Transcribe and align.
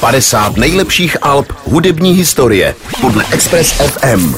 50 0.00 0.56
nejlepších 0.56 1.16
alb 1.22 1.52
hudební 1.64 2.12
historie 2.12 2.74
podle 3.00 3.24
Express 3.30 3.72
FM. 3.72 4.34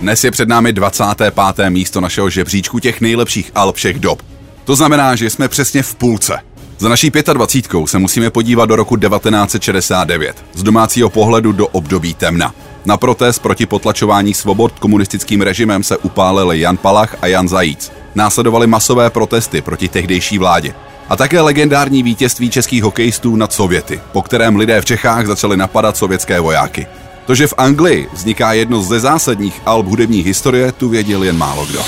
Dnes 0.00 0.24
je 0.24 0.30
před 0.30 0.48
námi 0.48 0.72
25. 0.72 1.34
místo 1.68 2.00
našeho 2.00 2.30
žebříčku 2.30 2.78
těch 2.78 3.00
nejlepších 3.00 3.50
alb 3.54 3.76
všech 3.76 3.98
dob. 3.98 4.22
To 4.64 4.76
znamená, 4.76 5.16
že 5.16 5.30
jsme 5.30 5.48
přesně 5.48 5.82
v 5.82 5.94
půlce. 5.94 6.38
Za 6.78 6.88
naší 6.88 7.10
25 7.32 7.88
se 7.88 7.98
musíme 7.98 8.30
podívat 8.30 8.66
do 8.66 8.76
roku 8.76 8.96
1969, 8.96 10.44
z 10.54 10.62
domácího 10.62 11.10
pohledu 11.10 11.52
do 11.52 11.66
období 11.66 12.14
temna. 12.14 12.54
Na 12.84 12.96
protest 12.96 13.38
proti 13.38 13.66
potlačování 13.66 14.34
svobod 14.34 14.78
komunistickým 14.78 15.42
režimem 15.42 15.82
se 15.82 15.96
upálili 15.96 16.60
Jan 16.60 16.76
Palach 16.76 17.16
a 17.22 17.26
Jan 17.26 17.48
Zajíc. 17.48 17.92
Následovaly 18.14 18.66
masové 18.66 19.10
protesty 19.10 19.60
proti 19.60 19.88
tehdejší 19.88 20.38
vládě. 20.38 20.74
A 21.08 21.16
také 21.16 21.40
legendární 21.40 22.02
vítězství 22.02 22.50
českých 22.50 22.82
hokejistů 22.82 23.36
nad 23.36 23.52
Sověty, 23.52 24.00
po 24.12 24.22
kterém 24.22 24.56
lidé 24.56 24.80
v 24.80 24.84
Čechách 24.84 25.26
začali 25.26 25.56
napadat 25.56 25.96
sovětské 25.96 26.40
vojáky. 26.40 26.86
To, 27.26 27.34
že 27.34 27.46
v 27.46 27.54
Anglii 27.56 28.08
vzniká 28.12 28.52
jedno 28.52 28.82
ze 28.82 29.00
zásadních 29.00 29.62
alb 29.66 29.86
hudební 29.86 30.20
historie, 30.20 30.72
tu 30.72 30.88
věděl 30.88 31.24
jen 31.24 31.38
málo 31.38 31.66
kdo. 31.66 31.80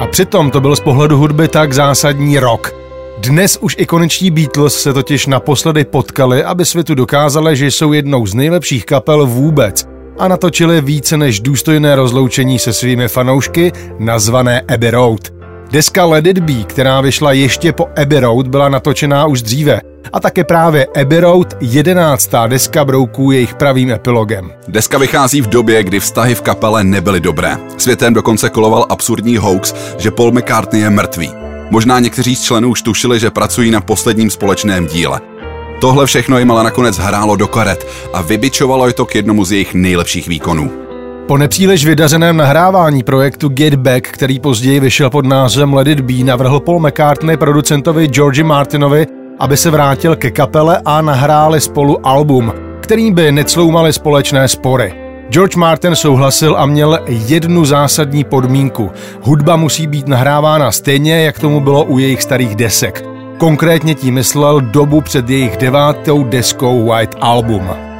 A 0.00 0.06
přitom 0.06 0.50
to 0.50 0.60
byl 0.60 0.76
z 0.76 0.80
pohledu 0.80 1.16
hudby 1.16 1.48
tak 1.48 1.72
zásadní 1.72 2.38
rok. 2.38 2.74
Dnes 3.18 3.58
už 3.60 3.76
ikoniční 3.78 4.30
Beatles 4.30 4.82
se 4.82 4.92
totiž 4.92 5.26
naposledy 5.26 5.84
potkali, 5.84 6.44
aby 6.44 6.64
světu 6.64 6.94
dokázali, 6.94 7.56
že 7.56 7.66
jsou 7.66 7.92
jednou 7.92 8.26
z 8.26 8.34
nejlepších 8.34 8.86
kapel 8.86 9.26
vůbec 9.26 9.86
a 10.18 10.28
natočili 10.28 10.80
více 10.80 11.16
než 11.16 11.40
důstojné 11.40 11.96
rozloučení 11.96 12.58
se 12.58 12.72
svými 12.72 13.08
fanoušky, 13.08 13.72
nazvané 13.98 14.60
Abbey 14.60 14.90
Road. 14.90 15.41
Deska 15.72 16.04
Let 16.04 16.26
It 16.26 16.38
Be, 16.38 16.64
která 16.64 17.00
vyšla 17.00 17.32
ještě 17.32 17.72
po 17.72 17.88
Abbey 18.02 18.20
Road, 18.20 18.48
byla 18.48 18.68
natočená 18.68 19.26
už 19.26 19.42
dříve 19.42 19.80
a 20.12 20.20
také 20.20 20.44
právě 20.44 20.86
Abbey 21.00 21.20
Road, 21.20 21.56
jedenáctá 21.60 22.46
deska 22.46 22.84
brouků 22.84 23.30
jejich 23.30 23.54
pravým 23.54 23.90
epilogem. 23.90 24.52
Deska 24.68 24.98
vychází 24.98 25.40
v 25.40 25.46
době, 25.46 25.82
kdy 25.82 26.00
vztahy 26.00 26.34
v 26.34 26.42
kapele 26.42 26.84
nebyly 26.84 27.20
dobré. 27.20 27.56
Světem 27.78 28.14
dokonce 28.14 28.50
koloval 28.50 28.86
absurdní 28.88 29.36
hoax, 29.36 29.74
že 29.98 30.10
Paul 30.10 30.32
McCartney 30.32 30.82
je 30.82 30.90
mrtvý. 30.90 31.30
Možná 31.70 32.00
někteří 32.00 32.36
z 32.36 32.42
členů 32.42 32.68
už 32.68 32.82
tušili, 32.82 33.20
že 33.20 33.30
pracují 33.30 33.70
na 33.70 33.80
posledním 33.80 34.30
společném 34.30 34.86
díle. 34.86 35.20
Tohle 35.80 36.06
všechno 36.06 36.38
jim 36.38 36.50
ale 36.50 36.64
nakonec 36.64 36.98
hrálo 36.98 37.36
do 37.36 37.48
karet 37.48 37.86
a 38.12 38.22
vybičovalo 38.22 38.86
je 38.86 38.92
to 38.92 39.06
k 39.06 39.14
jednomu 39.14 39.44
z 39.44 39.52
jejich 39.52 39.74
nejlepších 39.74 40.28
výkonů. 40.28 40.91
Po 41.26 41.38
nepříliš 41.38 41.86
vydařeném 41.86 42.36
nahrávání 42.36 43.02
projektu 43.02 43.48
Get 43.48 43.74
Back, 43.74 44.08
který 44.08 44.40
později 44.40 44.80
vyšel 44.80 45.10
pod 45.10 45.26
názvem 45.26 45.74
Let 45.74 45.86
It 45.88 46.00
Be, 46.00 46.24
navrhl 46.24 46.60
Paul 46.60 46.80
McCartney 46.80 47.36
producentovi 47.36 48.06
Georgi 48.06 48.42
Martinovi, 48.42 49.06
aby 49.38 49.56
se 49.56 49.70
vrátil 49.70 50.16
ke 50.16 50.30
kapele 50.30 50.80
a 50.84 51.02
nahráli 51.02 51.60
spolu 51.60 52.06
album, 52.06 52.52
kterým 52.80 53.14
by 53.14 53.32
necloumaly 53.32 53.92
společné 53.92 54.48
spory. 54.48 54.94
George 55.30 55.56
Martin 55.56 55.96
souhlasil 55.96 56.56
a 56.58 56.66
měl 56.66 56.98
jednu 57.08 57.64
zásadní 57.64 58.24
podmínku. 58.24 58.90
Hudba 59.22 59.56
musí 59.56 59.86
být 59.86 60.08
nahrávána 60.08 60.72
stejně, 60.72 61.24
jak 61.24 61.38
tomu 61.38 61.60
bylo 61.60 61.84
u 61.84 61.98
jejich 61.98 62.22
starých 62.22 62.56
desek. 62.56 63.04
Konkrétně 63.38 63.94
tím 63.94 64.14
myslel 64.14 64.60
dobu 64.60 65.00
před 65.00 65.30
jejich 65.30 65.56
devátou 65.56 66.24
deskou 66.24 66.86
White 66.86 67.16
Album. 67.20 67.91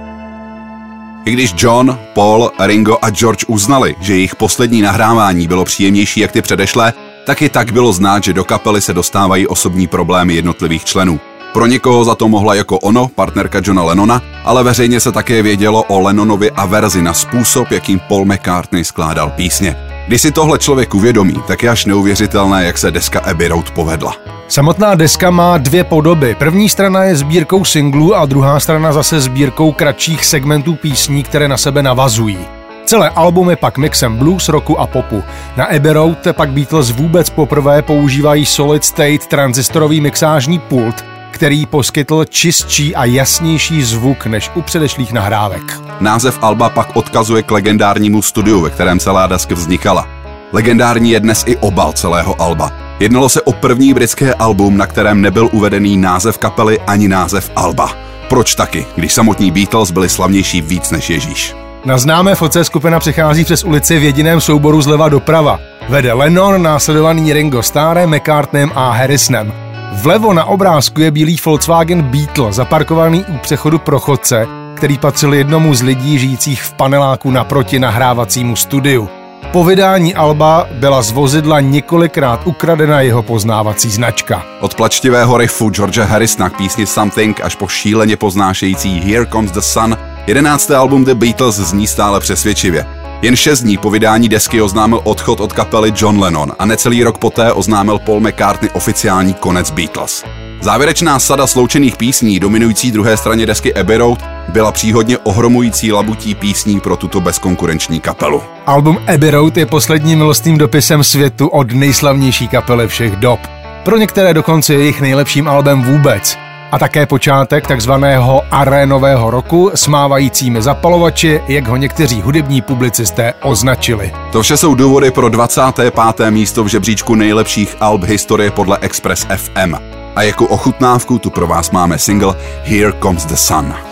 I 1.25 1.33
když 1.33 1.55
John, 1.57 1.99
Paul, 2.15 2.51
Ringo 2.59 2.97
a 3.03 3.11
George 3.11 3.45
uznali, 3.49 3.95
že 4.01 4.15
jejich 4.15 4.37
poslední 4.37 4.83
nahrávání 4.83 5.49
bylo 5.49 5.65
příjemnější 5.65 6.21
jak 6.21 6.33
ty 6.33 6.43
předešlé, 6.43 6.93
tak 7.27 7.43
i 7.43 7.49
tak 7.49 7.73
bylo 7.73 7.93
znát, 7.93 8.25
že 8.25 8.33
do 8.33 8.45
kapely 8.45 8.81
se 8.81 8.95
dostávají 8.95 9.47
osobní 9.47 9.87
problémy 9.87 10.35
jednotlivých 10.35 10.85
členů. 10.85 11.21
Pro 11.53 11.67
někoho 11.67 12.05
za 12.05 12.15
to 12.15 12.29
mohla 12.29 12.55
jako 12.55 12.79
ono, 12.79 13.09
partnerka 13.09 13.61
Johna 13.65 13.83
Lennona, 13.83 14.23
ale 14.45 14.65
veřejně 14.65 15.01
se 15.01 15.13
také 15.13 15.43
vědělo 15.43 15.83
o 15.83 16.01
Lennonovi 16.01 16.51
a 16.51 16.67
verzi 16.67 17.03
na 17.03 17.15
způsob, 17.15 17.71
jakým 17.71 18.01
Paul 18.09 18.25
McCartney 18.25 18.85
skládal 18.85 19.31
písně. 19.31 19.77
Když 20.09 20.23
si 20.23 20.33
tohle 20.33 20.59
člověk 20.59 20.95
uvědomí, 20.95 21.43
tak 21.47 21.63
je 21.63 21.71
až 21.71 21.85
neuvěřitelné, 21.85 22.65
jak 22.65 22.79
se 22.79 22.91
deska 22.91 23.21
Abbey 23.21 23.49
Road 23.49 23.71
povedla. 23.71 24.17
Samotná 24.53 24.95
deska 24.95 25.31
má 25.31 25.59
dvě 25.59 25.85
podoby. 25.85 26.35
První 26.35 26.69
strana 26.69 27.05
je 27.05 27.17
sbírkou 27.17 27.65
singlů 27.65 28.17
a 28.17 28.27
druhá 28.27 28.61
strana 28.61 28.93
zase 28.93 29.21
sbírkou 29.21 29.73
kratších 29.73 30.25
segmentů 30.25 30.75
písní, 30.75 31.23
které 31.23 31.49
na 31.49 31.57
sebe 31.57 31.83
navazují. 31.83 32.39
Celé 32.85 33.11
album 33.11 33.51
je 33.51 33.57
pak 33.57 33.79
mixem 33.79 34.17
blues, 34.17 34.49
rocku 34.49 34.81
a 34.81 34.87
popu. 34.87 35.23
Na 35.57 35.65
Abbey 35.65 35.93
Road 35.93 36.19
pak 36.33 36.51
Beatles 36.51 36.91
vůbec 36.91 37.31
poprvé 37.31 37.83
používají 37.83 38.47
Solid 38.47 38.85
State 38.85 39.27
transistorový 39.27 40.01
mixážní 40.01 40.59
pult, 40.59 41.05
který 41.31 41.67
poskytl 41.67 42.25
čistší 42.25 42.97
a 42.97 43.05
jasnější 43.05 43.83
zvuk 43.83 44.27
než 44.27 44.51
u 44.55 44.63
předešlých 44.63 45.13
nahrávek. 45.13 45.81
Název 46.01 46.39
Alba 46.43 46.69
pak 46.69 46.97
odkazuje 46.97 47.43
k 47.43 47.51
legendárnímu 47.51 48.23
studiu, 48.23 48.61
ve 48.61 48.71
kterém 48.71 48.99
celá 48.99 49.27
deska 49.27 49.55
vznikala. 49.55 50.09
Legendární 50.53 51.11
je 51.11 51.21
dnes 51.21 51.45
i 51.47 51.57
obal 51.57 51.93
celého 51.93 52.43
Alba. 52.43 52.92
Jednalo 53.03 53.29
se 53.29 53.43
o 53.43 53.53
první 53.53 53.95
britské 53.95 54.35
album, 54.35 54.77
na 54.77 54.87
kterém 54.87 55.21
nebyl 55.21 55.49
uvedený 55.53 55.97
název 55.97 56.39
kapely 56.39 56.81
ani 56.81 57.09
název 57.09 57.51
Alba. 57.57 57.91
Proč 58.29 58.55
taky, 58.55 58.87
když 58.97 59.13
samotní 59.13 59.51
Beatles 59.51 59.91
byli 59.91 60.09
slavnější 60.09 60.61
víc 60.61 60.91
než 60.91 61.11
Ježíš? 61.11 61.57
Na 61.85 61.99
známé 61.99 62.35
foce 62.35 62.65
skupina 62.65 63.01
přichází 63.01 63.45
přes 63.45 63.65
ulici 63.65 63.99
v 63.99 64.03
jediném 64.03 64.41
souboru 64.41 64.83
zleva 64.83 65.09
doprava. 65.09 65.61
Vede 65.89 66.13
Lennon, 66.13 66.63
následovaný 66.63 67.33
Ringo 67.33 67.63
Starr, 67.63 68.07
McCartneym 68.07 68.73
a 68.75 68.91
Harrisonem. 68.91 69.53
Vlevo 69.93 70.33
na 70.33 70.45
obrázku 70.45 71.01
je 71.01 71.11
bílý 71.11 71.37
Volkswagen 71.45 72.03
Beetle, 72.03 72.53
zaparkovaný 72.53 73.25
u 73.29 73.39
přechodu 73.39 73.79
pro 73.79 74.01
chodce, 74.01 74.47
který 74.77 74.99
patřil 74.99 75.35
jednomu 75.35 75.75
z 75.75 75.83
lidí 75.83 76.19
žijících 76.19 76.63
v 76.63 76.73
paneláku 76.73 77.31
naproti 77.31 77.79
nahrávacímu 77.79 78.57
studiu. 78.57 79.22
Po 79.53 79.65
vydání 79.65 80.15
Alba 80.15 80.69
byla 80.73 81.03
z 81.03 81.11
vozidla 81.11 81.61
několikrát 81.61 82.41
ukradena 82.45 83.01
jeho 83.01 83.23
poznávací 83.23 83.91
značka. 83.91 84.43
Od 84.61 84.75
plačtivého 84.75 85.39
riffu 85.39 85.71
George 85.71 85.99
Harrisona 85.99 86.51
k 86.51 86.57
písni 86.57 86.87
Something 86.87 87.41
až 87.41 87.57
po 87.57 87.69
šíleně 87.69 88.17
poznášející 88.17 89.01
Here 89.01 89.27
Comes 89.27 89.51
the 89.51 89.61
Sun, 89.61 89.99
jedenácté 90.27 90.77
album 90.77 91.05
The 91.05 91.15
Beatles 91.15 91.57
zní 91.57 91.87
stále 91.87 92.21
přesvědčivě. 92.21 92.87
Jen 93.23 93.37
šest 93.37 93.61
dní 93.61 93.79
po 93.79 93.91
vydání 93.91 94.29
desky 94.29 94.63
oznámil 94.63 95.01
odchod 95.05 95.41
od 95.41 95.53
kapely 95.53 95.93
John 95.97 96.21
Lennon 96.21 96.53
a 96.59 96.67
necelý 96.67 97.05
rok 97.05 97.19
poté 97.19 97.53
oznámil 97.53 97.99
Paul 97.99 98.21
McCartney 98.21 98.71
oficiální 98.75 99.35
konec 99.35 99.71
Beatles. 99.71 100.25
Závěrečná 100.63 101.19
sada 101.19 101.47
sloučených 101.47 101.97
písní, 101.97 102.41
dominující 102.41 102.91
druhé 102.91 103.17
straně 103.17 103.47
desky 103.47 103.75
Abbey 103.75 103.97
Road, 103.97 104.19
byla 104.49 104.73
příhodně 104.73 105.19
ohromující 105.19 105.93
labutí 105.93 106.35
písní 106.35 106.81
pro 106.81 106.97
tuto 106.97 107.21
bezkonkurenční 107.21 108.01
kapelu. 108.01 108.43
Album 108.67 108.99
Abbey 109.15 109.31
Road 109.31 109.57
je 109.57 109.67
posledním 109.67 110.19
milostným 110.19 110.59
dopisem 110.59 111.05
světu 111.05 111.49
od 111.49 111.73
nejslavnější 111.73 112.49
kapely 112.49 112.89
všech 112.89 113.17
dob. 113.17 113.41
Pro 113.85 113.97
některé 113.97 114.35
dokonce 114.35 114.75
je 114.75 114.79
jejich 114.79 115.01
nejlepším 115.01 115.49
albem 115.49 115.83
vůbec 115.83 116.39
a 116.73 116.79
také 116.79 117.07
počátek 117.07 117.67
takzvaného 117.67 118.43
arénového 118.51 119.31
roku 119.31 119.71
smávajícími 119.75 120.63
zapalovači, 120.63 121.41
jak 121.49 121.67
ho 121.69 121.77
někteří 121.77 122.21
hudební 122.21 122.63
publicisté 122.63 123.35
označili. 123.43 124.13
To 124.33 124.43
vše 124.43 124.57
jsou 124.57 124.75
důvody 124.75 125.11
pro 125.11 125.29
25. 125.29 125.95
místo 126.31 126.65
v 126.65 126.69
žebříčku 126.69 127.15
nejlepších 127.15 127.77
alb 127.81 128.03
historie 128.03 128.51
podle 128.51 128.79
Express 128.81 129.27
FM. 129.37 129.92
A 130.17 130.23
jako 130.23 130.47
ochutnávku 130.47 131.19
tu 131.19 131.31
pro 131.31 131.47
vás 131.47 131.71
máme 131.71 131.99
single 131.99 132.35
Here 132.65 132.93
Comes 133.03 133.25
the 133.25 133.35
Sun. 133.35 133.92